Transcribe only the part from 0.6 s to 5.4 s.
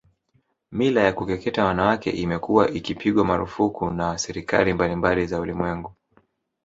Mila ya kukeketa wanawake imekuwa ikipigwa marufuku na serikali mbalimbali za